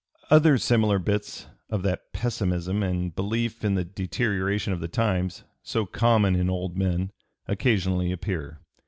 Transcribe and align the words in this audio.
Other 0.31 0.57
similar 0.57 0.97
bits 0.97 1.45
of 1.69 1.83
that 1.83 2.11
pessimism 2.11 2.81
and 2.81 3.13
belief 3.13 3.63
in 3.63 3.75
the 3.75 3.85
deterioration 3.85 4.73
of 4.73 4.79
the 4.79 4.87
times, 4.87 5.43
so 5.61 5.85
common 5.85 6.35
in 6.35 6.49
old 6.49 6.75
men, 6.75 7.11
occasionally 7.47 8.11
appear. 8.11 8.61